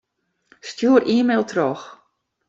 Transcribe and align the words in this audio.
Stjoer 0.69 1.03
e-mail 1.15 1.43
troch. 1.51 1.85